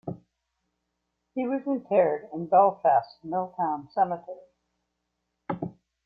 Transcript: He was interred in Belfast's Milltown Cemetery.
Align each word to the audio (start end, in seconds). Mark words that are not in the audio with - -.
He 1.35 1.45
was 1.47 1.61
interred 1.67 2.27
in 2.33 2.47
Belfast's 2.47 3.19
Milltown 3.23 3.87
Cemetery. 3.93 4.47